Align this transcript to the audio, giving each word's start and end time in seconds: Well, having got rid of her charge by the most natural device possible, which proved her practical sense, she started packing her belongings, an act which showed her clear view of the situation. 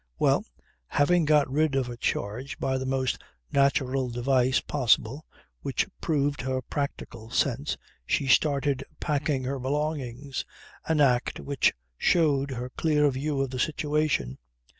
Well, 0.17 0.43
having 0.87 1.25
got 1.25 1.47
rid 1.47 1.75
of 1.75 1.85
her 1.85 1.95
charge 1.95 2.57
by 2.57 2.79
the 2.79 2.87
most 2.87 3.21
natural 3.51 4.09
device 4.09 4.59
possible, 4.59 5.27
which 5.61 5.85
proved 6.01 6.41
her 6.41 6.59
practical 6.63 7.29
sense, 7.29 7.77
she 8.07 8.25
started 8.25 8.83
packing 8.99 9.43
her 9.43 9.59
belongings, 9.59 10.43
an 10.87 11.01
act 11.01 11.39
which 11.39 11.71
showed 11.99 12.49
her 12.49 12.71
clear 12.71 13.11
view 13.11 13.41
of 13.41 13.51
the 13.51 13.59
situation. 13.59 14.39